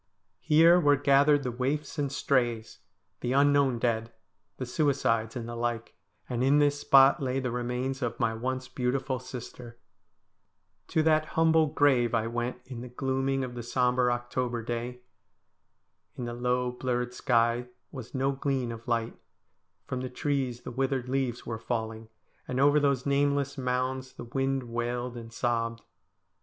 Here 0.39 0.79
were 0.79 0.95
gathered 0.95 1.43
the 1.43 1.51
waifs 1.51 1.99
and 1.99 2.11
strays; 2.11 2.79
the 3.19 3.33
unknown 3.33 3.77
dead; 3.77 4.11
the 4.57 4.65
suicides, 4.65 5.35
and 5.35 5.47
the 5.47 5.55
like; 5.55 5.93
and 6.27 6.43
in 6.43 6.57
this 6.57 6.79
spot 6.79 7.21
lay 7.21 7.39
the 7.39 7.51
remains 7.51 8.01
of 8.01 8.19
my 8.19 8.33
once 8.33 8.67
beautiful 8.67 9.19
sister. 9.19 9.77
To 10.87 11.03
that 11.03 11.25
humble 11.37 11.67
grave 11.67 12.15
I 12.15 12.25
went 12.25 12.57
in 12.65 12.81
the 12.81 12.89
gloaming 12.89 13.43
of 13.43 13.53
the 13.53 13.61
sombre 13.61 14.11
October 14.11 14.63
day. 14.63 15.01
In 16.15 16.25
the 16.25 16.33
low, 16.33 16.71
blurred 16.71 17.13
sky 17.13 17.67
was 17.91 18.15
no 18.15 18.31
gleam 18.31 18.71
of 18.71 18.87
light; 18.87 19.15
from 19.85 20.01
the 20.01 20.09
trees 20.09 20.61
the 20.61 20.71
withered 20.71 21.09
leaves 21.09 21.45
were 21.45 21.59
falling, 21.59 22.09
and 22.47 22.59
over 22.59 22.79
those 22.79 23.05
nameless 23.05 23.55
mounds 23.55 24.13
the 24.13 24.23
wind 24.23 24.63
wailed 24.63 25.15
and 25.15 25.31
sobbed. 25.31 25.83